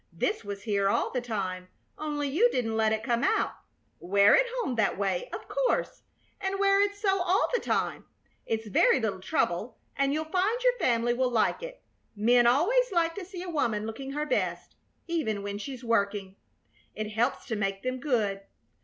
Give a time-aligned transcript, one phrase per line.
[0.11, 3.51] "This was here all the time, only you didn't let it come out.
[3.99, 6.01] Wear it home that way, of course,
[6.39, 8.07] and wear it so all the time.
[8.47, 11.83] It's very little trouble, and you'll find your family will like it.
[12.15, 14.73] Men always like to see a woman looking her best,
[15.05, 16.35] even when she's working.
[16.95, 18.41] It helps to make them good.